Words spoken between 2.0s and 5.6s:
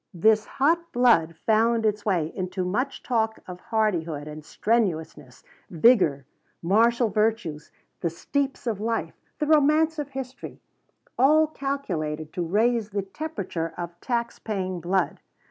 way into much talk of hardihood and strenuousness,